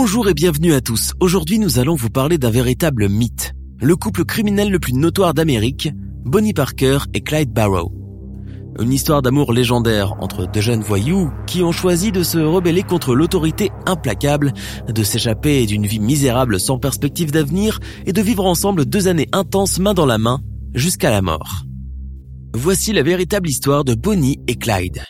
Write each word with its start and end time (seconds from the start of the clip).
Bonjour 0.00 0.28
et 0.28 0.32
bienvenue 0.32 0.74
à 0.74 0.80
tous. 0.80 1.12
Aujourd'hui, 1.18 1.58
nous 1.58 1.80
allons 1.80 1.96
vous 1.96 2.08
parler 2.08 2.38
d'un 2.38 2.50
véritable 2.50 3.08
mythe. 3.08 3.52
Le 3.80 3.96
couple 3.96 4.24
criminel 4.24 4.70
le 4.70 4.78
plus 4.78 4.92
notoire 4.92 5.34
d'Amérique, 5.34 5.90
Bonnie 6.24 6.52
Parker 6.52 6.98
et 7.14 7.20
Clyde 7.20 7.50
Barrow. 7.52 7.92
Une 8.78 8.92
histoire 8.92 9.22
d'amour 9.22 9.52
légendaire 9.52 10.14
entre 10.22 10.48
deux 10.48 10.60
jeunes 10.60 10.82
voyous 10.82 11.32
qui 11.48 11.64
ont 11.64 11.72
choisi 11.72 12.12
de 12.12 12.22
se 12.22 12.38
rebeller 12.38 12.84
contre 12.84 13.16
l'autorité 13.16 13.72
implacable, 13.86 14.52
de 14.88 15.02
s'échapper 15.02 15.66
d'une 15.66 15.84
vie 15.84 15.98
misérable 15.98 16.60
sans 16.60 16.78
perspective 16.78 17.32
d'avenir 17.32 17.80
et 18.06 18.12
de 18.12 18.22
vivre 18.22 18.46
ensemble 18.46 18.84
deux 18.84 19.08
années 19.08 19.28
intenses 19.32 19.80
main 19.80 19.94
dans 19.94 20.06
la 20.06 20.18
main 20.18 20.38
jusqu'à 20.74 21.10
la 21.10 21.22
mort. 21.22 21.64
Voici 22.54 22.92
la 22.92 23.02
véritable 23.02 23.48
histoire 23.48 23.82
de 23.82 23.94
Bonnie 23.94 24.38
et 24.46 24.54
Clyde. 24.54 25.02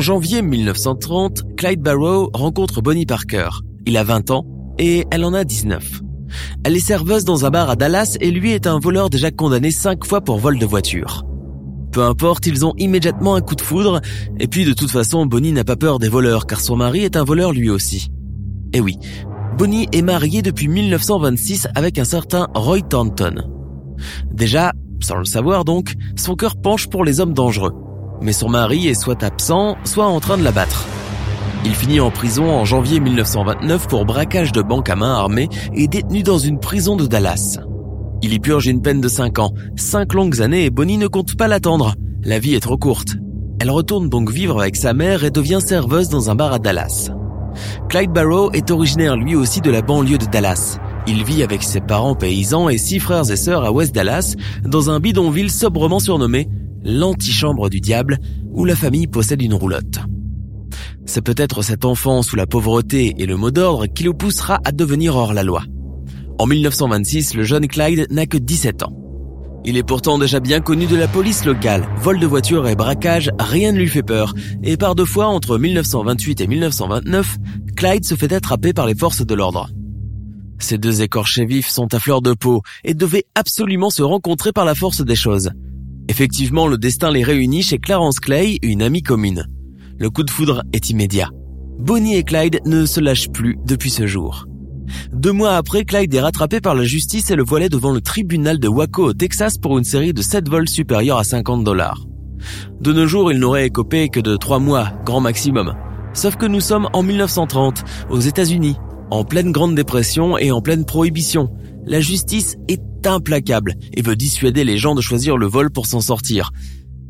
En 0.00 0.02
janvier 0.02 0.40
1930, 0.40 1.56
Clyde 1.58 1.82
Barrow 1.82 2.30
rencontre 2.32 2.80
Bonnie 2.80 3.04
Parker. 3.04 3.50
Il 3.84 3.98
a 3.98 4.02
20 4.02 4.30
ans 4.30 4.46
et 4.78 5.04
elle 5.10 5.26
en 5.26 5.34
a 5.34 5.44
19. 5.44 6.00
Elle 6.64 6.74
est 6.74 6.80
serveuse 6.80 7.26
dans 7.26 7.44
un 7.44 7.50
bar 7.50 7.68
à 7.68 7.76
Dallas 7.76 8.16
et 8.18 8.30
lui 8.30 8.52
est 8.52 8.66
un 8.66 8.78
voleur 8.78 9.10
déjà 9.10 9.30
condamné 9.30 9.70
5 9.70 10.06
fois 10.06 10.22
pour 10.22 10.38
vol 10.38 10.58
de 10.58 10.64
voiture. 10.64 11.26
Peu 11.92 12.02
importe, 12.02 12.46
ils 12.46 12.64
ont 12.64 12.72
immédiatement 12.78 13.34
un 13.34 13.42
coup 13.42 13.54
de 13.54 13.60
foudre, 13.60 14.00
et 14.38 14.46
puis 14.46 14.64
de 14.64 14.72
toute 14.72 14.90
façon, 14.90 15.26
Bonnie 15.26 15.52
n'a 15.52 15.64
pas 15.64 15.76
peur 15.76 15.98
des 15.98 16.08
voleurs 16.08 16.46
car 16.46 16.62
son 16.62 16.76
mari 16.76 17.00
est 17.00 17.18
un 17.18 17.24
voleur 17.24 17.52
lui 17.52 17.68
aussi. 17.68 18.08
Et 18.72 18.80
oui, 18.80 18.96
Bonnie 19.58 19.86
est 19.92 20.00
mariée 20.00 20.40
depuis 20.40 20.68
1926 20.68 21.68
avec 21.74 21.98
un 21.98 22.04
certain 22.04 22.48
Roy 22.54 22.80
Thornton. 22.80 23.34
Déjà, 24.32 24.72
sans 25.02 25.18
le 25.18 25.26
savoir 25.26 25.66
donc, 25.66 25.92
son 26.16 26.36
cœur 26.36 26.56
penche 26.56 26.88
pour 26.88 27.04
les 27.04 27.20
hommes 27.20 27.34
dangereux 27.34 27.74
mais 28.20 28.32
son 28.32 28.48
mari 28.48 28.88
est 28.88 29.00
soit 29.00 29.22
absent, 29.22 29.76
soit 29.84 30.06
en 30.06 30.20
train 30.20 30.38
de 30.38 30.44
la 30.44 30.52
battre. 30.52 30.86
Il 31.64 31.74
finit 31.74 32.00
en 32.00 32.10
prison 32.10 32.50
en 32.50 32.64
janvier 32.64 33.00
1929 33.00 33.86
pour 33.86 34.06
braquage 34.06 34.52
de 34.52 34.62
banque 34.62 34.88
à 34.88 34.96
main 34.96 35.14
armée 35.14 35.48
et 35.74 35.88
détenu 35.88 36.22
dans 36.22 36.38
une 36.38 36.58
prison 36.58 36.96
de 36.96 37.06
Dallas. 37.06 37.58
Il 38.22 38.32
y 38.32 38.38
purge 38.38 38.66
une 38.66 38.82
peine 38.82 39.00
de 39.00 39.08
5 39.08 39.38
ans, 39.38 39.52
5 39.76 40.14
longues 40.14 40.40
années 40.40 40.64
et 40.64 40.70
Bonnie 40.70 40.98
ne 40.98 41.06
compte 41.06 41.36
pas 41.36 41.48
l'attendre. 41.48 41.94
La 42.22 42.38
vie 42.38 42.54
est 42.54 42.60
trop 42.60 42.78
courte. 42.78 43.16
Elle 43.60 43.70
retourne 43.70 44.08
donc 44.08 44.30
vivre 44.30 44.60
avec 44.60 44.76
sa 44.76 44.94
mère 44.94 45.24
et 45.24 45.30
devient 45.30 45.60
serveuse 45.60 46.08
dans 46.08 46.30
un 46.30 46.34
bar 46.34 46.52
à 46.52 46.58
Dallas. 46.58 47.10
Clyde 47.88 48.12
Barrow 48.12 48.50
est 48.52 48.70
originaire 48.70 49.16
lui 49.16 49.34
aussi 49.34 49.60
de 49.60 49.70
la 49.70 49.82
banlieue 49.82 50.18
de 50.18 50.26
Dallas. 50.26 50.78
Il 51.06 51.24
vit 51.24 51.42
avec 51.42 51.62
ses 51.62 51.80
parents 51.80 52.14
paysans 52.14 52.68
et 52.68 52.78
six 52.78 53.00
frères 53.00 53.30
et 53.30 53.36
sœurs 53.36 53.64
à 53.64 53.72
West 53.72 53.94
Dallas, 53.94 54.34
dans 54.64 54.90
un 54.90 55.00
bidonville 55.00 55.50
sobrement 55.50 55.98
surnommé 55.98 56.48
l'antichambre 56.84 57.70
du 57.70 57.80
diable, 57.80 58.18
où 58.52 58.64
la 58.64 58.76
famille 58.76 59.06
possède 59.06 59.42
une 59.42 59.54
roulotte. 59.54 60.00
C'est 61.06 61.22
peut-être 61.22 61.62
cet 61.62 61.84
enfant 61.84 62.22
sous 62.22 62.36
la 62.36 62.46
pauvreté 62.46 63.14
et 63.18 63.26
le 63.26 63.36
mot 63.36 63.50
d'ordre 63.50 63.86
qui 63.86 64.04
le 64.04 64.12
poussera 64.12 64.60
à 64.64 64.72
devenir 64.72 65.16
hors 65.16 65.34
la 65.34 65.42
loi. 65.42 65.64
En 66.38 66.46
1926, 66.46 67.34
le 67.34 67.42
jeune 67.42 67.66
Clyde 67.66 68.06
n'a 68.10 68.26
que 68.26 68.38
17 68.38 68.82
ans. 68.84 68.96
Il 69.64 69.76
est 69.76 69.82
pourtant 69.82 70.18
déjà 70.18 70.40
bien 70.40 70.60
connu 70.60 70.86
de 70.86 70.96
la 70.96 71.06
police 71.06 71.44
locale. 71.44 71.86
Vol 71.98 72.18
de 72.18 72.26
voiture 72.26 72.66
et 72.66 72.74
braquage, 72.74 73.30
rien 73.38 73.72
ne 73.72 73.78
lui 73.78 73.88
fait 73.88 74.02
peur. 74.02 74.32
Et 74.62 74.78
par 74.78 74.94
deux 74.94 75.04
fois, 75.04 75.26
entre 75.26 75.58
1928 75.58 76.40
et 76.40 76.46
1929, 76.46 77.36
Clyde 77.76 78.06
se 78.06 78.14
fait 78.14 78.32
attraper 78.32 78.72
par 78.72 78.86
les 78.86 78.94
forces 78.94 79.24
de 79.24 79.34
l'ordre. 79.34 79.68
Ces 80.58 80.78
deux 80.78 81.02
écorchés 81.02 81.44
vifs 81.44 81.68
sont 81.68 81.92
à 81.92 81.98
fleur 81.98 82.22
de 82.22 82.32
peau 82.32 82.62
et 82.84 82.94
devaient 82.94 83.26
absolument 83.34 83.90
se 83.90 84.02
rencontrer 84.02 84.52
par 84.52 84.64
la 84.64 84.74
force 84.74 85.02
des 85.02 85.16
choses. 85.16 85.50
Effectivement, 86.10 86.66
le 86.66 86.76
destin 86.76 87.12
les 87.12 87.22
réunit 87.22 87.62
chez 87.62 87.78
Clarence 87.78 88.18
Clay, 88.18 88.58
une 88.62 88.82
amie 88.82 89.00
commune. 89.00 89.46
Le 89.96 90.10
coup 90.10 90.24
de 90.24 90.30
foudre 90.32 90.64
est 90.72 90.90
immédiat. 90.90 91.30
Bonnie 91.78 92.16
et 92.16 92.24
Clyde 92.24 92.58
ne 92.66 92.84
se 92.84 92.98
lâchent 92.98 93.30
plus 93.30 93.56
depuis 93.64 93.90
ce 93.90 94.08
jour. 94.08 94.46
Deux 95.12 95.30
mois 95.30 95.54
après, 95.54 95.84
Clyde 95.84 96.12
est 96.12 96.20
rattrapé 96.20 96.60
par 96.60 96.74
la 96.74 96.82
justice 96.82 97.30
et 97.30 97.36
le 97.36 97.44
voilait 97.44 97.68
devant 97.68 97.92
le 97.92 98.00
tribunal 98.00 98.58
de 98.58 98.66
Waco 98.66 99.04
au 99.04 99.12
Texas 99.12 99.56
pour 99.56 99.78
une 99.78 99.84
série 99.84 100.12
de 100.12 100.20
7 100.20 100.48
vols 100.48 100.68
supérieurs 100.68 101.18
à 101.18 101.22
50 101.22 101.62
dollars. 101.62 102.04
De 102.80 102.92
nos 102.92 103.06
jours, 103.06 103.30
il 103.30 103.38
n'aurait 103.38 103.66
écopé 103.66 104.08
que 104.08 104.18
de 104.18 104.36
3 104.36 104.58
mois, 104.58 104.90
grand 105.06 105.20
maximum. 105.20 105.76
Sauf 106.12 106.34
que 106.34 106.46
nous 106.46 106.60
sommes 106.60 106.88
en 106.92 107.04
1930, 107.04 107.84
aux 108.10 108.18
États-Unis, 108.18 108.74
en 109.12 109.22
pleine 109.22 109.52
Grande 109.52 109.76
Dépression 109.76 110.36
et 110.38 110.50
en 110.50 110.60
pleine 110.60 110.84
Prohibition. 110.84 111.50
La 111.86 112.00
justice 112.00 112.56
est 112.66 112.82
implacable 113.06 113.74
et 113.94 114.02
veut 114.02 114.16
dissuader 114.16 114.64
les 114.64 114.78
gens 114.78 114.94
de 114.94 115.00
choisir 115.00 115.36
le 115.36 115.46
vol 115.46 115.70
pour 115.70 115.86
s'en 115.86 116.00
sortir. 116.00 116.52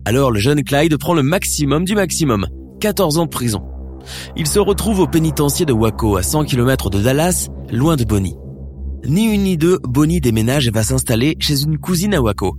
Alors 0.04 0.30
le 0.30 0.40
jeune 0.40 0.62
Clyde 0.62 0.96
prend 0.96 1.14
le 1.14 1.22
maximum 1.22 1.84
du 1.84 1.94
maximum, 1.94 2.46
14 2.80 3.18
ans 3.18 3.24
de 3.24 3.30
prison. 3.30 3.62
Il 4.36 4.46
se 4.46 4.58
retrouve 4.58 5.00
au 5.00 5.06
pénitencier 5.06 5.66
de 5.66 5.72
Waco, 5.72 6.16
à 6.16 6.22
100 6.22 6.44
km 6.44 6.90
de 6.90 7.00
Dallas, 7.00 7.48
loin 7.70 7.96
de 7.96 8.04
Bonnie. 8.04 8.36
Ni 9.06 9.24
une 9.24 9.44
ni 9.44 9.56
deux, 9.56 9.78
Bonnie 9.82 10.20
déménage 10.20 10.68
et 10.68 10.70
va 10.70 10.82
s'installer 10.82 11.36
chez 11.38 11.62
une 11.62 11.78
cousine 11.78 12.14
à 12.14 12.20
Waco. 12.20 12.56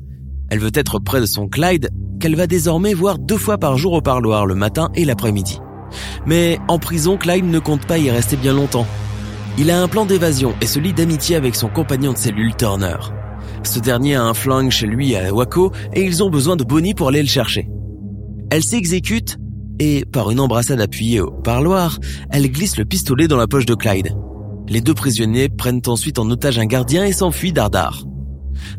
Elle 0.49 0.59
veut 0.59 0.71
être 0.73 0.99
près 0.99 1.21
de 1.21 1.25
son 1.25 1.47
Clyde, 1.47 1.89
qu'elle 2.19 2.35
va 2.35 2.47
désormais 2.47 2.93
voir 2.93 3.19
deux 3.19 3.37
fois 3.37 3.57
par 3.57 3.77
jour 3.77 3.93
au 3.93 4.01
parloir, 4.01 4.45
le 4.45 4.55
matin 4.55 4.89
et 4.95 5.05
l'après-midi. 5.05 5.59
Mais 6.25 6.59
en 6.67 6.79
prison, 6.79 7.17
Clyde 7.17 7.45
ne 7.45 7.59
compte 7.59 7.85
pas 7.85 7.97
y 7.97 8.09
rester 8.09 8.37
bien 8.37 8.53
longtemps. 8.53 8.87
Il 9.57 9.69
a 9.69 9.81
un 9.81 9.87
plan 9.87 10.05
d'évasion 10.05 10.53
et 10.61 10.65
se 10.65 10.79
lie 10.79 10.93
d'amitié 10.93 11.35
avec 11.35 11.55
son 11.55 11.67
compagnon 11.67 12.13
de 12.13 12.17
cellule 12.17 12.55
Turner. 12.55 12.97
Ce 13.63 13.79
dernier 13.79 14.15
a 14.15 14.23
un 14.23 14.33
flingue 14.33 14.71
chez 14.71 14.87
lui 14.87 15.15
à 15.15 15.33
Waco 15.33 15.71
et 15.93 16.03
ils 16.03 16.23
ont 16.23 16.29
besoin 16.29 16.55
de 16.55 16.63
Bonnie 16.63 16.93
pour 16.93 17.09
aller 17.09 17.21
le 17.21 17.27
chercher. 17.27 17.69
Elle 18.49 18.63
s'exécute 18.63 19.37
et, 19.79 20.05
par 20.05 20.29
une 20.29 20.39
embrassade 20.39 20.81
appuyée 20.81 21.21
au 21.21 21.31
parloir, 21.31 21.99
elle 22.29 22.51
glisse 22.51 22.77
le 22.77 22.85
pistolet 22.85 23.27
dans 23.27 23.37
la 23.37 23.47
poche 23.47 23.65
de 23.65 23.75
Clyde. 23.75 24.15
Les 24.67 24.81
deux 24.81 24.93
prisonniers 24.93 25.49
prennent 25.49 25.81
ensuite 25.87 26.19
en 26.19 26.29
otage 26.29 26.59
un 26.59 26.65
gardien 26.65 27.05
et 27.05 27.13
s'enfuient 27.13 27.53
dardard. 27.53 28.03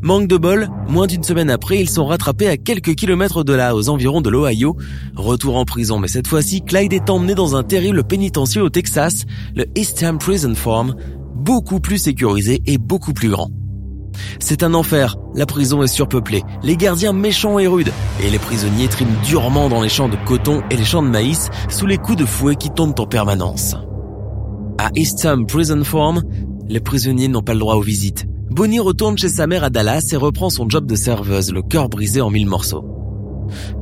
Manque 0.00 0.28
de 0.28 0.37
bol, 0.37 0.69
moins 0.88 1.06
d'une 1.06 1.25
semaine 1.25 1.50
après, 1.50 1.81
ils 1.81 1.91
sont 1.91 2.06
rattrapés 2.06 2.47
à 2.49 2.56
quelques 2.56 2.94
kilomètres 2.94 3.44
de 3.44 3.53
là, 3.53 3.75
aux 3.75 3.88
environs 3.88 4.20
de 4.20 4.31
l'Ohio. 4.31 4.76
Retour 5.17 5.56
en 5.56 5.64
prison, 5.64 5.99
mais 5.99 6.08
cette 6.08 6.29
fois-ci, 6.29 6.62
Clyde 6.62 6.93
est 6.93 7.11
emmené 7.11 7.34
dans 7.34 7.56
un 7.56 7.62
terrible 7.62 8.05
pénitencier 8.05 8.61
au 8.61 8.69
Texas, 8.69 9.25
le 9.56 9.67
Eastham 9.75 10.19
Prison 10.19 10.55
Farm, 10.55 10.94
beaucoup 11.34 11.81
plus 11.81 11.99
sécurisé 11.99 12.62
et 12.67 12.79
beaucoup 12.79 13.12
plus 13.12 13.31
grand. 13.31 13.50
C'est 14.38 14.62
un 14.62 14.75
enfer, 14.75 15.17
la 15.35 15.47
prison 15.47 15.82
est 15.82 15.88
surpeuplée, 15.88 16.43
les 16.62 16.76
gardiens 16.76 17.12
méchants 17.12 17.59
et 17.59 17.67
rudes, 17.67 17.93
et 18.23 18.31
les 18.31 18.38
prisonniers 18.38 18.88
triment 18.88 19.17
durement 19.25 19.69
dans 19.69 19.81
les 19.81 19.88
champs 19.88 20.09
de 20.09 20.17
coton 20.26 20.62
et 20.70 20.76
les 20.76 20.85
champs 20.85 21.03
de 21.03 21.09
maïs 21.09 21.50
sous 21.69 21.87
les 21.87 21.99
coups 21.99 22.19
de 22.19 22.25
fouet 22.25 22.56
qui 22.56 22.70
tombent 22.70 22.99
en 22.99 23.06
permanence. 23.06 23.76
À 24.79 24.91
Eastham 24.94 25.47
Prison 25.47 25.85
Farm, 25.85 26.23
les 26.69 26.81
prisonniers 26.81 27.29
n'ont 27.29 27.43
pas 27.43 27.55
le 27.55 27.61
droit 27.61 27.76
aux 27.76 27.82
visites. 27.82 28.26
Bonnie 28.50 28.81
retourne 28.81 29.17
chez 29.17 29.29
sa 29.29 29.47
mère 29.47 29.64
à 29.64 29.70
Dallas 29.70 30.09
et 30.12 30.17
reprend 30.17 30.50
son 30.50 30.69
job 30.69 30.87
de 30.87 30.94
serveuse, 30.94 31.53
le 31.53 31.62
cœur 31.62 31.88
brisé 31.88 32.20
en 32.20 32.31
mille 32.31 32.47
morceaux. 32.47 32.85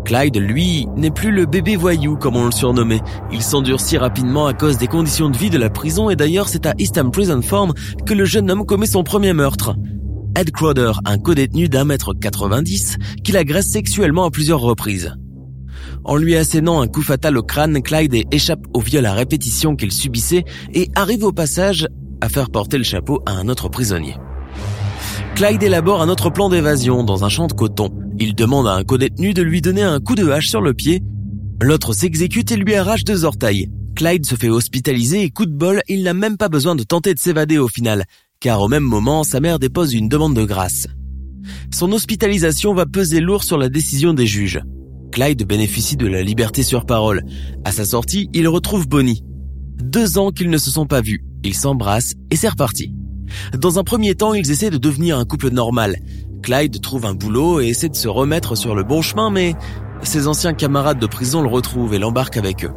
Clyde, 0.04 0.36
lui, 0.36 0.86
n'est 0.96 1.10
plus 1.10 1.30
le 1.30 1.46
bébé 1.46 1.76
voyou 1.76 2.16
comme 2.16 2.36
on 2.36 2.46
le 2.46 2.52
surnommait. 2.52 3.00
Il 3.32 3.42
s'endurcit 3.42 3.98
rapidement 3.98 4.46
à 4.46 4.54
cause 4.54 4.78
des 4.78 4.86
conditions 4.86 5.30
de 5.30 5.36
vie 5.36 5.50
de 5.50 5.58
la 5.58 5.70
prison 5.70 6.10
et 6.10 6.16
d'ailleurs 6.16 6.48
c'est 6.48 6.66
à 6.66 6.74
Eastham 6.78 7.10
Prison 7.10 7.42
Farm 7.42 7.72
que 8.06 8.14
le 8.14 8.24
jeune 8.24 8.50
homme 8.50 8.66
commet 8.66 8.86
son 8.86 9.02
premier 9.02 9.32
meurtre. 9.32 9.74
Ed 10.40 10.52
Crowder, 10.52 10.92
un 11.04 11.18
codétenu 11.18 11.68
d'un 11.68 11.84
mètre 11.84 12.14
90, 12.14 12.96
qu'il 13.22 13.36
agresse 13.36 13.66
sexuellement 13.66 14.24
à 14.24 14.30
plusieurs 14.30 14.60
reprises. 14.60 15.14
En 16.02 16.16
lui 16.16 16.34
assénant 16.34 16.80
un 16.80 16.88
coup 16.88 17.02
fatal 17.02 17.36
au 17.36 17.42
crâne, 17.42 17.82
Clyde 17.82 18.24
échappe 18.32 18.64
au 18.72 18.80
viol 18.80 19.04
à 19.04 19.12
répétition 19.12 19.76
qu'il 19.76 19.92
subissait 19.92 20.46
et 20.72 20.88
arrive 20.94 21.24
au 21.24 21.32
passage 21.32 21.86
à 22.22 22.30
faire 22.30 22.48
porter 22.48 22.78
le 22.78 22.84
chapeau 22.84 23.20
à 23.26 23.32
un 23.32 23.48
autre 23.48 23.68
prisonnier. 23.68 24.16
Clyde 25.34 25.62
élabore 25.62 26.00
un 26.00 26.08
autre 26.08 26.30
plan 26.30 26.48
d'évasion 26.48 27.04
dans 27.04 27.22
un 27.22 27.28
champ 27.28 27.46
de 27.46 27.52
coton. 27.52 27.90
Il 28.18 28.34
demande 28.34 28.66
à 28.66 28.72
un 28.72 28.82
codétenu 28.82 29.34
de 29.34 29.42
lui 29.42 29.60
donner 29.60 29.82
un 29.82 30.00
coup 30.00 30.14
de 30.14 30.26
hache 30.30 30.48
sur 30.48 30.62
le 30.62 30.72
pied. 30.72 31.02
L'autre 31.60 31.92
s'exécute 31.92 32.50
et 32.50 32.56
lui 32.56 32.76
arrache 32.76 33.04
deux 33.04 33.26
orteils. 33.26 33.68
Clyde 33.94 34.24
se 34.24 34.36
fait 34.36 34.48
hospitaliser 34.48 35.20
et 35.20 35.28
coup 35.28 35.44
de 35.44 35.52
bol, 35.52 35.82
il 35.86 36.02
n'a 36.02 36.14
même 36.14 36.38
pas 36.38 36.48
besoin 36.48 36.76
de 36.76 36.82
tenter 36.82 37.12
de 37.12 37.18
s'évader 37.18 37.58
au 37.58 37.68
final, 37.68 38.06
car 38.40 38.62
au 38.62 38.68
même 38.68 38.84
moment, 38.84 39.22
sa 39.22 39.38
mère 39.38 39.58
dépose 39.58 39.92
une 39.92 40.08
demande 40.08 40.34
de 40.34 40.44
grâce. 40.44 40.86
Son 41.70 41.92
hospitalisation 41.92 42.72
va 42.72 42.86
peser 42.86 43.20
lourd 43.20 43.44
sur 43.44 43.58
la 43.58 43.68
décision 43.68 44.14
des 44.14 44.26
juges. 44.26 44.62
Clyde 45.12 45.46
bénéficie 45.46 45.98
de 45.98 46.06
la 46.06 46.22
liberté 46.22 46.62
sur 46.62 46.86
parole. 46.86 47.22
À 47.66 47.72
sa 47.72 47.84
sortie, 47.84 48.30
il 48.32 48.48
retrouve 48.48 48.88
Bonnie. 48.88 49.22
Deux 49.82 50.16
ans 50.16 50.30
qu'ils 50.30 50.48
ne 50.48 50.56
se 50.56 50.70
sont 50.70 50.86
pas 50.86 51.02
vus. 51.02 51.22
Ils 51.44 51.54
s'embrassent 51.54 52.14
et 52.30 52.36
c'est 52.36 52.48
reparti. 52.48 52.94
Dans 53.58 53.78
un 53.78 53.84
premier 53.84 54.14
temps, 54.14 54.32
ils 54.32 54.50
essaient 54.50 54.70
de 54.70 54.78
devenir 54.78 55.18
un 55.18 55.26
couple 55.26 55.50
normal. 55.50 55.96
Clyde 56.42 56.80
trouve 56.80 57.04
un 57.04 57.14
boulot 57.14 57.60
et 57.60 57.68
essaie 57.68 57.90
de 57.90 57.96
se 57.96 58.08
remettre 58.08 58.56
sur 58.56 58.74
le 58.74 58.84
bon 58.84 59.02
chemin, 59.02 59.28
mais 59.28 59.54
ses 60.02 60.28
anciens 60.28 60.54
camarades 60.54 60.98
de 60.98 61.06
prison 61.06 61.42
le 61.42 61.48
retrouvent 61.48 61.92
et 61.92 61.98
l'embarquent 61.98 62.38
avec 62.38 62.64
eux. 62.64 62.72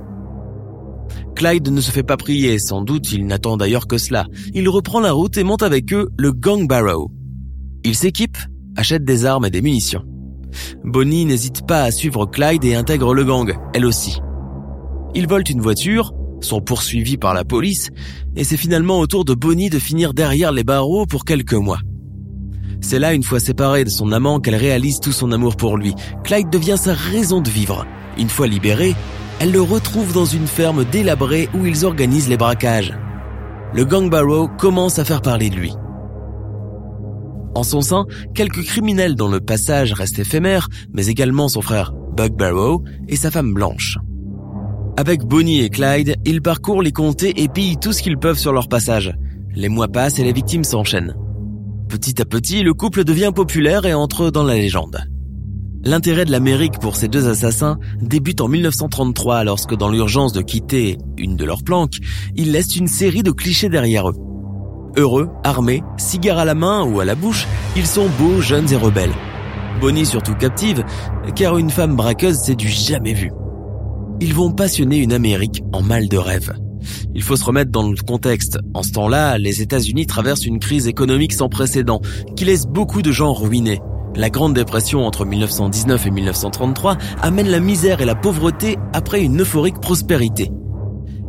Clyde 1.35 1.69
ne 1.69 1.81
se 1.81 1.91
fait 1.91 2.03
pas 2.03 2.17
prier, 2.17 2.59
sans 2.59 2.81
doute 2.81 3.11
il 3.11 3.25
n'attend 3.25 3.57
d'ailleurs 3.57 3.87
que 3.87 3.97
cela. 3.97 4.25
Il 4.53 4.69
reprend 4.69 4.99
la 4.99 5.11
route 5.11 5.37
et 5.37 5.43
monte 5.43 5.63
avec 5.63 5.93
eux 5.93 6.09
le 6.17 6.31
Gang 6.31 6.67
Barrow. 6.67 7.11
Il 7.83 7.95
s'équipe, 7.95 8.37
achète 8.75 9.03
des 9.03 9.25
armes 9.25 9.45
et 9.45 9.49
des 9.49 9.61
munitions. 9.61 10.03
Bonnie 10.83 11.25
n'hésite 11.25 11.65
pas 11.65 11.83
à 11.83 11.91
suivre 11.91 12.25
Clyde 12.25 12.63
et 12.65 12.75
intègre 12.75 13.13
le 13.13 13.23
gang, 13.23 13.53
elle 13.73 13.85
aussi. 13.85 14.19
Ils 15.15 15.27
volent 15.27 15.43
une 15.49 15.61
voiture, 15.61 16.13
sont 16.41 16.61
poursuivis 16.61 17.17
par 17.17 17.33
la 17.33 17.43
police, 17.43 17.89
et 18.35 18.43
c'est 18.43 18.57
finalement 18.57 18.99
au 18.99 19.07
tour 19.07 19.25
de 19.25 19.33
Bonnie 19.33 19.69
de 19.69 19.79
finir 19.79 20.13
derrière 20.13 20.51
les 20.51 20.63
barreaux 20.63 21.05
pour 21.05 21.25
quelques 21.25 21.53
mois. 21.53 21.79
C'est 22.81 22.99
là, 22.99 23.13
une 23.13 23.23
fois 23.23 23.39
séparée 23.39 23.85
de 23.85 23.89
son 23.89 24.11
amant, 24.11 24.39
qu'elle 24.39 24.55
réalise 24.55 24.99
tout 24.99 25.13
son 25.13 25.31
amour 25.31 25.55
pour 25.55 25.77
lui. 25.77 25.95
Clyde 26.23 26.49
devient 26.49 26.77
sa 26.77 26.93
raison 26.93 27.39
de 27.39 27.49
vivre. 27.49 27.85
Une 28.17 28.29
fois 28.29 28.45
libérée, 28.45 28.95
elle 29.39 29.51
le 29.51 29.61
retrouve 29.61 30.13
dans 30.13 30.25
une 30.25 30.47
ferme 30.47 30.85
délabrée 30.85 31.49
où 31.53 31.65
ils 31.65 31.85
organisent 31.85 32.29
les 32.29 32.37
braquages. 32.37 32.93
Le 33.73 33.85
gang 33.85 34.09
Barrow 34.09 34.47
commence 34.47 34.99
à 34.99 35.05
faire 35.05 35.21
parler 35.21 35.49
de 35.49 35.55
lui. 35.55 35.73
En 37.55 37.63
son 37.63 37.81
sein, 37.81 38.05
quelques 38.33 38.63
criminels 38.63 39.15
dont 39.15 39.29
le 39.29 39.39
passage 39.39 39.93
reste 39.93 40.19
éphémère, 40.19 40.69
mais 40.93 41.07
également 41.07 41.49
son 41.49 41.61
frère 41.61 41.93
Buck 42.15 42.33
Barrow 42.33 42.83
et 43.07 43.15
sa 43.15 43.31
femme 43.31 43.53
Blanche. 43.53 43.97
Avec 44.97 45.23
Bonnie 45.23 45.61
et 45.61 45.69
Clyde, 45.69 46.15
ils 46.25 46.41
parcourent 46.41 46.83
les 46.83 46.91
comtés 46.91 47.33
et 47.41 47.47
pillent 47.47 47.79
tout 47.79 47.93
ce 47.93 48.03
qu'ils 48.03 48.17
peuvent 48.17 48.37
sur 48.37 48.53
leur 48.53 48.67
passage. 48.67 49.15
Les 49.55 49.69
mois 49.69 49.87
passent 49.87 50.19
et 50.19 50.23
les 50.23 50.33
victimes 50.33 50.63
s'enchaînent. 50.63 51.15
Petit 51.89 52.21
à 52.21 52.25
petit, 52.25 52.63
le 52.63 52.73
couple 52.73 53.03
devient 53.03 53.31
populaire 53.33 53.85
et 53.85 53.93
entre 53.93 54.29
dans 54.29 54.43
la 54.43 54.55
légende. 54.55 55.12
L'intérêt 55.85 56.23
de 56.23 56.31
l'Amérique 56.31 56.79
pour 56.79 56.95
ces 56.95 57.09
deux 57.09 57.27
assassins 57.27 57.77
débute 58.01 58.39
en 58.39 58.47
1933 58.47 59.43
lorsque 59.43 59.75
dans 59.75 59.89
l'urgence 59.89 60.31
de 60.31 60.41
quitter 60.41 60.97
une 61.17 61.35
de 61.35 61.43
leurs 61.43 61.63
planques, 61.63 61.97
ils 62.37 62.53
laissent 62.53 62.77
une 62.77 62.87
série 62.87 63.21
de 63.21 63.31
clichés 63.31 63.67
derrière 63.67 64.09
eux. 64.09 64.15
Heureux, 64.95 65.29
armés, 65.43 65.83
cigares 65.97 66.37
à 66.37 66.45
la 66.45 66.55
main 66.55 66.83
ou 66.85 67.01
à 67.01 67.05
la 67.05 67.15
bouche, 67.15 67.47
ils 67.75 67.85
sont 67.85 68.07
beaux, 68.17 68.39
jeunes 68.39 68.71
et 68.71 68.77
rebelles. 68.77 69.11
Bonnie 69.81 70.05
surtout 70.05 70.35
captive, 70.35 70.85
car 71.35 71.57
une 71.57 71.69
femme 71.69 71.97
braqueuse 71.97 72.39
c'est 72.41 72.55
du 72.55 72.69
jamais 72.69 73.13
vu. 73.13 73.31
Ils 74.21 74.33
vont 74.33 74.53
passionner 74.53 74.99
une 74.99 75.11
Amérique 75.11 75.63
en 75.73 75.81
mal 75.81 76.07
de 76.07 76.17
rêve. 76.17 76.53
Il 77.13 77.23
faut 77.23 77.35
se 77.35 77.43
remettre 77.43 77.71
dans 77.71 77.89
le 77.89 77.97
contexte. 77.97 78.57
En 78.73 78.83
ce 78.83 78.91
temps-là, 78.91 79.37
les 79.37 79.61
États-Unis 79.61 80.05
traversent 80.05 80.45
une 80.45 80.59
crise 80.59 80.87
économique 80.87 81.33
sans 81.33 81.49
précédent 81.49 81.99
qui 82.37 82.45
laisse 82.45 82.67
beaucoup 82.67 83.01
de 83.01 83.11
gens 83.11 83.33
ruinés. 83.33 83.81
La 84.15 84.29
Grande 84.29 84.53
Dépression 84.53 85.05
entre 85.05 85.25
1919 85.25 86.05
et 86.05 86.11
1933 86.11 86.97
amène 87.21 87.47
la 87.47 87.59
misère 87.59 87.99
et 87.99 88.05
la 88.05 88.13
pauvreté 88.13 88.77
après 88.93 89.23
une 89.23 89.41
euphorique 89.41 89.81
prospérité. 89.81 90.51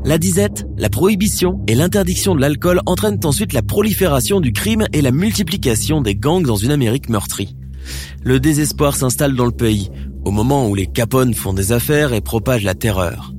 La 0.04 0.19
disette, 0.19 0.66
la 0.76 0.90
prohibition 0.90 1.62
et 1.66 1.75
l'interdiction 1.75 2.34
de 2.34 2.42
l'alcool 2.42 2.82
entraînent 2.84 3.20
ensuite 3.25 3.54
la 3.54 3.62
prolifération 3.62 4.40
du 4.40 4.52
crime 4.52 4.86
et 4.92 5.00
la 5.00 5.12
multiplication 5.12 6.02
des 6.02 6.14
gangs 6.14 6.44
dans 6.44 6.56
une 6.56 6.72
Amérique 6.72 7.08
meurtrie. 7.08 7.56
Le 8.22 8.38
désespoir 8.38 8.96
s'installe 8.96 9.34
dans 9.34 9.46
le 9.46 9.52
pays, 9.52 9.90
au 10.26 10.31
moment 10.31 10.69
où 10.69 10.75
les 10.75 10.86
Capone 10.86 11.32
font 11.32 11.54
des 11.54 11.72
affaires 11.72 12.12
et 12.12 12.20
propagent 12.20 12.64
la 12.64 12.75
terreur. 12.75 13.32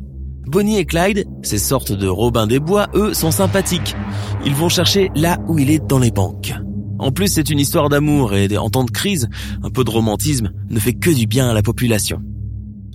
Bonnie 0.48 0.80
et 0.80 0.86
Clyde, 0.86 1.26
ces 1.44 1.60
sortes 1.60 1.92
de 1.92 2.08
Robin 2.08 2.48
des 2.48 2.60
Bois, 2.60 2.88
eux, 2.96 3.14
sont 3.14 3.32
sympathiques. 3.32 3.96
Ils 4.44 4.56
vont 4.56 4.70
chercher 4.70 5.12
là 5.16 5.38
où 5.48 5.60
il 5.60 5.70
est 5.70 5.86
dans 5.86 6.00
les 6.00 6.12
banques. 6.12 6.54
En 7.00 7.12
plus, 7.12 7.28
c'est 7.28 7.50
une 7.50 7.60
histoire 7.60 7.90
d'amour 7.90 8.34
et 8.34 8.58
en 8.58 8.70
temps 8.70 8.84
de 8.84 8.92
crise, 8.92 9.28
un 9.64 9.70
peu 9.70 9.84
de 9.84 9.90
romantisme 9.90 10.52
ne 10.70 10.80
fait 10.80 10.94
que 10.94 11.10
du 11.10 11.28
bien 11.28 11.50
à 11.50 11.54
la 11.54 11.62
population. 11.62 12.22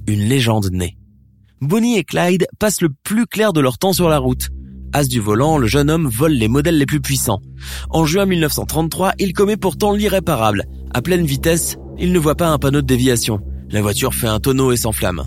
Une 0.06 0.20
légende 0.20 0.70
naît. 0.72 0.96
Bonnie 1.60 1.98
et 1.98 2.04
Clyde 2.04 2.46
passent 2.58 2.80
le 2.80 2.88
plus 3.04 3.26
clair 3.26 3.52
de 3.52 3.60
leur 3.60 3.78
temps 3.78 3.92
sur 3.92 4.08
la 4.08 4.18
route. 4.18 4.48
As 4.92 5.06
du 5.06 5.20
volant, 5.20 5.58
le 5.58 5.66
jeune 5.66 5.90
homme 5.90 6.08
vole 6.08 6.32
les 6.32 6.48
modèles 6.48 6.78
les 6.78 6.86
plus 6.86 7.00
puissants. 7.00 7.42
En 7.90 8.06
juin 8.06 8.26
1933, 8.26 9.12
il 9.18 9.34
commet 9.34 9.56
pourtant 9.56 9.92
l'irréparable. 9.92 10.64
À 10.92 11.02
pleine 11.02 11.26
vitesse, 11.26 11.76
il 11.98 12.12
ne 12.12 12.18
voit 12.18 12.34
pas 12.34 12.48
un 12.48 12.58
panneau 12.58 12.80
de 12.80 12.86
déviation. 12.86 13.40
La 13.70 13.82
voiture 13.82 14.14
fait 14.14 14.26
un 14.26 14.40
tonneau 14.40 14.72
et 14.72 14.76
s'enflamme. 14.76 15.26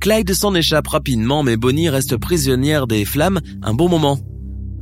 Clyde 0.00 0.32
s'en 0.32 0.54
échappe 0.54 0.88
rapidement, 0.88 1.42
mais 1.42 1.56
Bonnie 1.56 1.90
reste 1.90 2.16
prisonnière 2.16 2.86
des 2.86 3.04
flammes 3.04 3.40
un 3.62 3.74
bon 3.74 3.88
moment. 3.88 4.18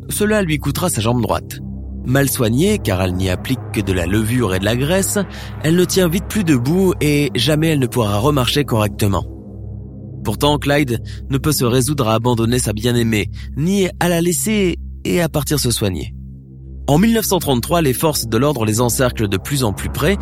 Cela 0.09 0.43
lui 0.43 0.59
coûtera 0.59 0.89
sa 0.89 1.01
jambe 1.01 1.23
droite. 1.23 1.61
Mal 2.05 2.31
soignée, 2.31 2.79
car 2.79 3.03
elle 3.03 3.15
n'y 3.15 3.29
applique 3.29 3.61
que 3.73 3.81
de 3.81 3.93
la 3.93 4.07
levure 4.07 4.55
et 4.55 4.59
de 4.59 4.65
la 4.65 4.77
graisse, 4.77 5.19
elle 5.63 5.77
ne 5.77 5.85
tient 5.85 6.09
vite 6.09 6.27
plus 6.29 6.45
debout 6.45 6.95
et 7.01 7.31
jamais 7.35 7.69
elle 7.69 7.79
ne 7.79 7.87
pourra 7.87 8.19
remarcher 8.19 8.65
correctement. 8.65 9.25
Pourtant, 10.25 10.59
Clyde 10.59 11.01
ne 11.31 11.39
peut 11.39 11.53
se 11.53 11.65
résoudre 11.65 12.09
à 12.09 12.15
abandonner 12.15 12.59
sa 12.59 12.73
bien-aimée, 12.73 13.31
ni 13.57 13.89
à 14.01 14.09
la 14.09 14.21
laisser 14.21 14.79
et 15.05 15.21
à 15.21 15.29
partir 15.29 15.59
se 15.59 15.71
soigner. 15.71 16.15
En 16.87 16.99
1933, 16.99 17.83
les 17.83 17.95
forces 17.95 18.27
de 18.27 18.37
l'ordre 18.37 18.65
les 18.65 18.81
encerclent 18.81 19.29
de 19.29 19.37
plus 19.37 19.65
en 19.65 19.73
plus 19.73 19.91
près, 19.91 20.17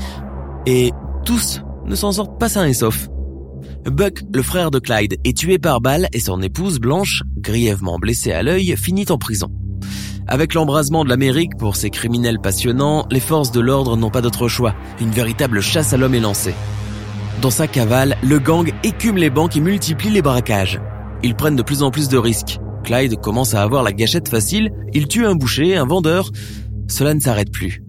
et 0.67 0.93
tous 1.25 1.63
ne 1.87 1.95
s'en 1.95 2.13
sortent 2.13 2.39
pas 2.39 2.49
sains 2.49 2.67
et 2.67 2.75
saufs. 2.75 3.09
Buck, 3.87 4.23
le 4.33 4.43
frère 4.43 4.71
de 4.71 4.79
Clyde, 4.79 5.17
est 5.25 5.37
tué 5.37 5.59
par 5.59 5.81
balle 5.81 6.09
et 6.13 6.21
son 6.21 6.43
épouse, 6.43 6.79
Blanche, 6.79 7.23
grièvement 7.39 7.99
blessée 7.99 8.33
à 8.33 8.43
l'œil, 8.43 8.77
finit 8.77 9.07
en 9.11 9.19
prison. 9.19 9.49
Avec 10.31 10.53
l'embrasement 10.53 11.05
de 11.05 11.09
l'Amérique 11.09 11.57
pour 11.57 11.75
ces 11.75 11.89
criminels 11.89 12.39
passionnants, 12.39 13.07
les 13.11 13.19
forces 13.19 13.51
de 13.51 13.61
l'ordre 13.61 13.97
n'ont 13.97 14.11
pas 14.11 14.21
d'autre 14.21 14.47
choix. 14.47 14.75
Une 15.01 15.11
véritable 15.11 15.63
chasse 15.63 15.95
à 15.95 15.97
l'homme 15.97 16.15
est 16.15 16.21
lancée. 16.21 16.55
Dans 17.41 17.51
sa 17.51 17.67
cavale, 17.67 18.19
le 18.23 18.39
gang 18.39 18.71
écume 18.83 19.17
les 19.17 19.31
banques 19.31 19.57
et 19.57 19.61
multiplie 19.61 20.11
les 20.11 20.21
braquages. 20.21 20.81
Ils 21.23 21.35
prennent 21.35 21.57
de 21.57 21.63
plus 21.63 21.83
en 21.83 21.91
plus 21.91 22.09
de 22.09 22.19
risques. 22.19 22.59
Clyde 22.85 23.17
commence 23.17 23.55
à 23.55 23.63
avoir 23.63 23.83
la 23.83 23.93
gâchette 23.93 24.29
facile, 24.29 24.71
il 24.93 25.09
tue 25.09 25.25
un 25.25 25.35
boucher, 25.35 25.77
un 25.77 25.87
vendeur. 25.87 26.31
Cela 26.89 27.15
ne 27.15 27.21
s'arrête 27.21 27.51
plus. 27.51 27.83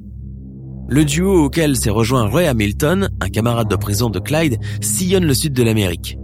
Le 0.87 1.03
duo 1.03 1.43
auquel 1.43 1.75
s'est 1.75 1.89
rejoint 1.89 2.29
Ray 2.29 2.47
Hamilton, 2.47 3.09
un 3.19 3.29
camarade 3.29 3.69
de 3.69 3.75
prison 3.75 4.09
de 4.09 4.19
Clyde, 4.19 4.59
sillonne 4.81 5.25
le 5.25 5.33
sud 5.33 5.51
de 5.51 5.63
l'Amérique. 5.63 6.17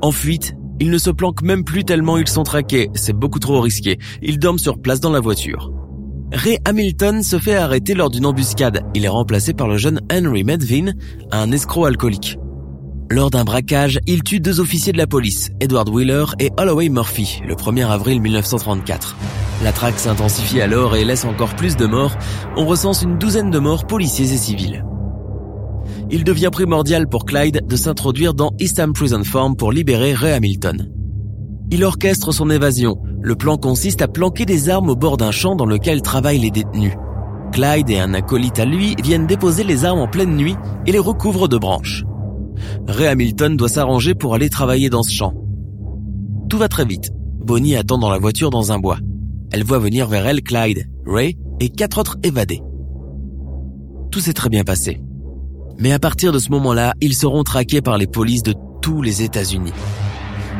En 0.00 0.12
fuite, 0.12 0.54
ils 0.80 0.90
ne 0.90 0.98
se 0.98 1.10
planquent 1.10 1.42
même 1.42 1.64
plus 1.64 1.84
tellement 1.84 2.18
ils 2.18 2.28
sont 2.28 2.42
traqués, 2.42 2.90
c'est 2.94 3.12
beaucoup 3.12 3.38
trop 3.38 3.60
risqué. 3.60 3.98
Ils 4.22 4.38
dorment 4.38 4.58
sur 4.58 4.80
place 4.80 5.00
dans 5.00 5.10
la 5.10 5.20
voiture. 5.20 5.72
Ray 6.32 6.58
Hamilton 6.64 7.22
se 7.22 7.38
fait 7.38 7.56
arrêter 7.56 7.94
lors 7.94 8.10
d'une 8.10 8.26
embuscade. 8.26 8.82
Il 8.94 9.04
est 9.04 9.08
remplacé 9.08 9.54
par 9.54 9.66
le 9.66 9.78
jeune 9.78 10.00
Henry 10.12 10.44
Medvin, 10.44 10.92
un 11.32 11.50
escroc 11.52 11.86
alcoolique. 11.86 12.38
Lors 13.10 13.30
d'un 13.30 13.44
braquage, 13.44 13.98
il 14.06 14.22
tue 14.22 14.38
deux 14.38 14.60
officiers 14.60 14.92
de 14.92 14.98
la 14.98 15.06
police, 15.06 15.50
Edward 15.60 15.88
Wheeler 15.88 16.26
et 16.38 16.50
Holloway 16.58 16.90
Murphy, 16.90 17.40
le 17.46 17.54
1er 17.54 17.86
avril 17.86 18.20
1934. 18.20 19.16
La 19.64 19.72
traque 19.72 19.98
s'intensifie 19.98 20.60
alors 20.60 20.94
et 20.94 21.04
laisse 21.04 21.24
encore 21.24 21.56
plus 21.56 21.76
de 21.76 21.86
morts. 21.86 22.16
On 22.56 22.66
recense 22.66 23.02
une 23.02 23.16
douzaine 23.16 23.50
de 23.50 23.58
morts 23.58 23.86
policiers 23.86 24.32
et 24.32 24.36
civils. 24.36 24.84
Il 26.10 26.24
devient 26.24 26.48
primordial 26.50 27.06
pour 27.06 27.26
Clyde 27.26 27.66
de 27.66 27.76
s'introduire 27.76 28.32
dans 28.32 28.52
Eastham 28.58 28.94
Prison 28.94 29.22
Farm 29.24 29.56
pour 29.56 29.72
libérer 29.72 30.14
Ray 30.14 30.32
Hamilton. 30.32 30.90
Il 31.70 31.84
orchestre 31.84 32.32
son 32.32 32.48
évasion. 32.48 32.96
Le 33.20 33.34
plan 33.34 33.58
consiste 33.58 34.00
à 34.00 34.08
planquer 34.08 34.46
des 34.46 34.70
armes 34.70 34.88
au 34.88 34.96
bord 34.96 35.18
d'un 35.18 35.32
champ 35.32 35.54
dans 35.54 35.66
lequel 35.66 36.00
travaillent 36.00 36.38
les 36.38 36.50
détenus. 36.50 36.94
Clyde 37.52 37.90
et 37.90 37.98
un 37.98 38.14
acolyte 38.14 38.58
à 38.58 38.64
lui 38.64 38.94
viennent 39.02 39.26
déposer 39.26 39.64
les 39.64 39.84
armes 39.84 39.98
en 39.98 40.08
pleine 40.08 40.34
nuit 40.34 40.56
et 40.86 40.92
les 40.92 40.98
recouvrent 40.98 41.48
de 41.48 41.58
branches. 41.58 42.04
Ray 42.86 43.08
Hamilton 43.08 43.58
doit 43.58 43.68
s'arranger 43.68 44.14
pour 44.14 44.34
aller 44.34 44.48
travailler 44.48 44.88
dans 44.88 45.02
ce 45.02 45.12
champ. 45.12 45.34
Tout 46.48 46.56
va 46.56 46.68
très 46.68 46.86
vite. 46.86 47.10
Bonnie 47.38 47.76
attend 47.76 47.98
dans 47.98 48.10
la 48.10 48.18
voiture 48.18 48.48
dans 48.48 48.72
un 48.72 48.78
bois. 48.78 48.98
Elle 49.52 49.64
voit 49.64 49.78
venir 49.78 50.06
vers 50.06 50.26
elle 50.26 50.42
Clyde, 50.42 50.88
Ray 51.06 51.36
et 51.60 51.68
quatre 51.68 51.98
autres 51.98 52.16
évadés. 52.22 52.62
Tout 54.10 54.20
s'est 54.20 54.32
très 54.32 54.48
bien 54.48 54.64
passé. 54.64 55.02
Mais 55.78 55.92
à 55.92 55.98
partir 55.98 56.32
de 56.32 56.38
ce 56.38 56.50
moment-là, 56.50 56.94
ils 57.00 57.14
seront 57.14 57.44
traqués 57.44 57.80
par 57.80 57.98
les 57.98 58.06
polices 58.06 58.42
de 58.42 58.54
tous 58.82 59.02
les 59.02 59.22
États-Unis. 59.22 59.72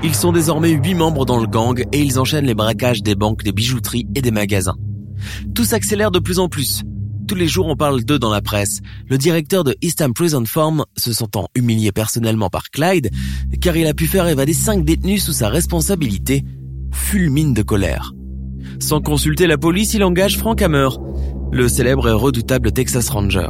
Ils 0.05 0.15
sont 0.15 0.31
désormais 0.31 0.71
huit 0.71 0.95
membres 0.95 1.27
dans 1.27 1.41
le 1.41 1.49
gang 1.49 1.85
et 1.93 2.01
ils 2.01 2.21
enchaînent 2.21 2.47
les 2.47 2.55
braquages 2.55 3.03
des 3.03 3.17
banques, 3.17 3.43
des 3.43 3.53
bijouteries 3.53 4.07
et 4.15 4.23
des 4.23 4.31
magasins. 4.31 4.77
Tout 5.55 5.65
s'accélère 5.65 6.13
de 6.13 6.21
plus 6.21 6.39
en 6.39 6.49
plus. 6.49 6.85
Tous 7.27 7.35
les 7.35 7.49
jours 7.49 7.67
on 7.67 7.77
parle 7.77 8.05
d'eux 8.05 8.19
dans 8.19 8.31
la 8.31 8.41
presse. 8.41 8.81
Le 9.09 9.19
directeur 9.19 9.65
de 9.65 9.75
Eastham 9.83 10.15
Prison 10.15 10.45
Farm, 10.47 10.85
se 10.97 11.13
sentant 11.13 11.49
humilié 11.57 11.91
personnellement 11.91 12.49
par 12.49 12.71
Clyde, 12.71 13.11
car 13.61 13.77
il 13.77 13.87
a 13.87 13.95
pu 13.95 14.07
faire 14.07 14.29
évader 14.29 14.55
cinq 14.55 14.85
détenus 14.85 15.25
sous 15.25 15.33
sa 15.33 15.49
responsabilité, 15.49 16.45
fulmine 16.93 17.53
de 17.53 17.63
colère. 17.63 18.13
Sans 18.79 19.01
consulter 19.01 19.47
la 19.47 19.59
police, 19.59 19.95
il 19.95 20.05
engage 20.05 20.39
Frank 20.39 20.63
Hammer, 20.63 20.89
le 21.51 21.69
célèbre 21.69 22.09
et 22.09 22.13
redoutable 22.13 22.71
Texas 22.73 23.09
Ranger. 23.11 23.49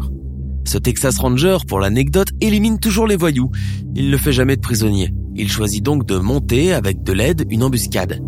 Ce 0.68 0.76
Texas 0.76 1.18
Ranger, 1.18 1.56
pour 1.66 1.80
l'anecdote, 1.80 2.28
élimine 2.42 2.78
toujours 2.78 3.06
les 3.06 3.16
voyous. 3.16 3.50
Il 3.94 4.10
ne 4.10 4.18
fait 4.18 4.34
jamais 4.34 4.54
de 4.54 4.60
prisonniers. 4.60 5.14
Il 5.34 5.50
choisit 5.50 5.82
donc 5.82 6.04
de 6.04 6.18
monter, 6.18 6.74
avec 6.74 7.02
de 7.02 7.14
l'aide, 7.14 7.46
une 7.48 7.62
embuscade. 7.62 8.20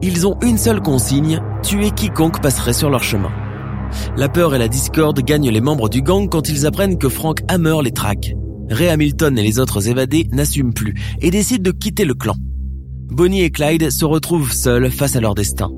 Ils 0.00 0.24
ont 0.24 0.38
une 0.44 0.58
seule 0.58 0.80
consigne, 0.80 1.40
tuer 1.64 1.90
quiconque 1.90 2.40
passerait 2.40 2.72
sur 2.72 2.88
leur 2.88 3.02
chemin. 3.02 3.32
La 4.16 4.28
peur 4.28 4.54
et 4.54 4.60
la 4.60 4.68
discorde 4.68 5.22
gagnent 5.22 5.50
les 5.50 5.60
membres 5.60 5.88
du 5.88 6.02
gang 6.02 6.28
quand 6.28 6.48
ils 6.48 6.66
apprennent 6.66 6.98
que 6.98 7.08
Frank 7.08 7.40
Hammer 7.48 7.78
les 7.82 7.90
traque. 7.90 8.32
Ray 8.70 8.88
Hamilton 8.88 9.36
et 9.36 9.42
les 9.42 9.58
autres 9.58 9.88
évadés 9.88 10.28
n'assument 10.30 10.72
plus 10.72 10.94
et 11.20 11.32
décident 11.32 11.64
de 11.64 11.76
quitter 11.76 12.04
le 12.04 12.14
clan. 12.14 12.36
Bonnie 13.10 13.42
et 13.42 13.50
Clyde 13.50 13.90
se 13.90 14.04
retrouvent 14.04 14.52
seuls 14.52 14.88
face 14.88 15.16
à 15.16 15.20
leur 15.20 15.34
destin. 15.34 15.72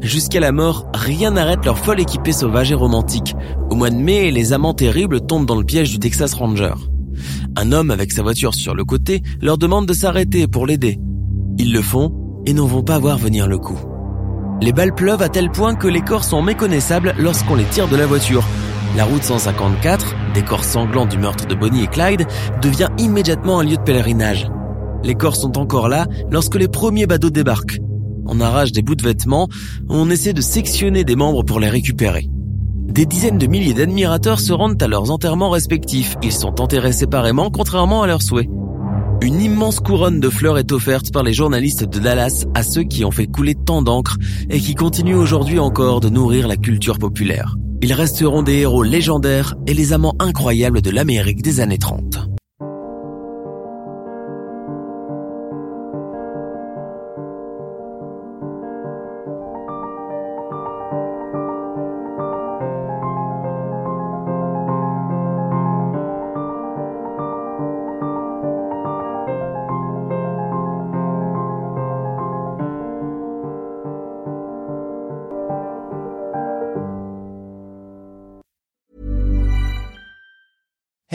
Jusqu'à 0.00 0.38
la 0.38 0.52
mort, 0.52 0.86
rien 0.94 1.32
n'arrête 1.32 1.64
leur 1.64 1.76
folle 1.76 2.00
équipée 2.00 2.32
sauvage 2.32 2.70
et 2.70 2.74
romantique. 2.74 3.34
Au 3.68 3.74
mois 3.74 3.90
de 3.90 3.96
mai, 3.96 4.30
les 4.30 4.52
amants 4.52 4.74
terribles 4.74 5.20
tombent 5.20 5.46
dans 5.46 5.56
le 5.56 5.64
piège 5.64 5.90
du 5.90 5.98
Texas 5.98 6.34
Ranger. 6.34 6.74
Un 7.56 7.72
homme 7.72 7.90
avec 7.90 8.12
sa 8.12 8.22
voiture 8.22 8.54
sur 8.54 8.74
le 8.74 8.84
côté 8.84 9.22
leur 9.42 9.58
demande 9.58 9.86
de 9.86 9.92
s'arrêter 9.92 10.46
pour 10.46 10.66
l'aider. 10.66 11.00
Ils 11.58 11.72
le 11.72 11.82
font 11.82 12.14
et 12.46 12.52
n'en 12.52 12.66
vont 12.66 12.84
pas 12.84 13.00
voir 13.00 13.18
venir 13.18 13.48
le 13.48 13.58
coup. 13.58 13.78
Les 14.60 14.72
balles 14.72 14.94
pleuvent 14.94 15.22
à 15.22 15.28
tel 15.28 15.50
point 15.50 15.74
que 15.74 15.88
les 15.88 16.00
corps 16.00 16.24
sont 16.24 16.42
méconnaissables 16.42 17.14
lorsqu'on 17.18 17.56
les 17.56 17.64
tire 17.64 17.88
de 17.88 17.96
la 17.96 18.06
voiture. 18.06 18.44
La 18.96 19.04
route 19.04 19.22
154, 19.22 20.14
décor 20.32 20.62
sanglant 20.62 21.06
du 21.06 21.18
meurtre 21.18 21.46
de 21.46 21.54
Bonnie 21.56 21.82
et 21.82 21.88
Clyde, 21.88 22.26
devient 22.62 22.88
immédiatement 22.98 23.58
un 23.58 23.64
lieu 23.64 23.76
de 23.76 23.82
pèlerinage. 23.82 24.48
Les 25.02 25.14
corps 25.14 25.36
sont 25.36 25.58
encore 25.58 25.88
là 25.88 26.06
lorsque 26.30 26.56
les 26.56 26.68
premiers 26.68 27.06
badauds 27.06 27.30
débarquent. 27.30 27.80
On 28.28 28.40
arrache 28.40 28.72
des 28.72 28.82
bouts 28.82 28.94
de 28.94 29.02
vêtements, 29.02 29.48
on 29.88 30.10
essaie 30.10 30.32
de 30.32 30.40
sectionner 30.40 31.04
des 31.04 31.16
membres 31.16 31.42
pour 31.42 31.60
les 31.60 31.68
récupérer. 31.68 32.28
Des 32.88 33.06
dizaines 33.06 33.38
de 33.38 33.46
milliers 33.46 33.74
d'admirateurs 33.74 34.40
se 34.40 34.52
rendent 34.52 34.82
à 34.82 34.88
leurs 34.88 35.10
enterrements 35.10 35.50
respectifs. 35.50 36.16
Ils 36.22 36.32
sont 36.32 36.60
enterrés 36.60 36.92
séparément, 36.92 37.50
contrairement 37.50 38.02
à 38.02 38.06
leurs 38.06 38.22
souhaits. 38.22 38.48
Une 39.20 39.40
immense 39.40 39.80
couronne 39.80 40.20
de 40.20 40.28
fleurs 40.28 40.58
est 40.58 40.72
offerte 40.72 41.12
par 41.12 41.22
les 41.22 41.32
journalistes 41.32 41.84
de 41.84 41.98
Dallas 41.98 42.46
à 42.54 42.62
ceux 42.62 42.84
qui 42.84 43.04
ont 43.04 43.10
fait 43.10 43.26
couler 43.26 43.54
tant 43.54 43.82
d'encre 43.82 44.16
et 44.48 44.60
qui 44.60 44.74
continuent 44.74 45.16
aujourd'hui 45.16 45.58
encore 45.58 46.00
de 46.00 46.08
nourrir 46.08 46.48
la 46.48 46.56
culture 46.56 46.98
populaire. 46.98 47.56
Ils 47.82 47.92
resteront 47.92 48.42
des 48.42 48.58
héros 48.58 48.82
légendaires 48.82 49.54
et 49.66 49.74
les 49.74 49.92
amants 49.92 50.14
incroyables 50.18 50.82
de 50.82 50.90
l'Amérique 50.90 51.42
des 51.42 51.60
années 51.60 51.78
30. 51.78 52.37